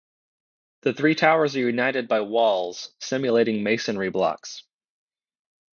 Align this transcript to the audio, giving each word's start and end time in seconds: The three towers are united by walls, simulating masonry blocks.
The 0.81 0.93
three 0.93 1.13
towers 1.13 1.55
are 1.55 1.59
united 1.59 2.07
by 2.07 2.21
walls, 2.21 2.91
simulating 2.99 3.61
masonry 3.61 4.09
blocks. 4.09 4.63